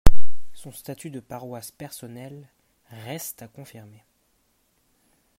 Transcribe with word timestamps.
Son 0.53 0.71
statut 0.71 1.11
de 1.11 1.19
paroisse 1.19 1.69
personnelle 1.71 2.49
reste 2.89 3.43
à 3.43 3.47
confirmer. 3.47 4.03